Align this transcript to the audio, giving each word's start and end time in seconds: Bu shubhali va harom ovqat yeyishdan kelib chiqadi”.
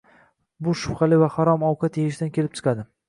Bu 0.67 0.71
shubhali 0.83 1.19
va 1.25 1.27
harom 1.35 1.67
ovqat 1.69 2.01
yeyishdan 2.01 2.33
kelib 2.39 2.57
chiqadi”. 2.61 2.89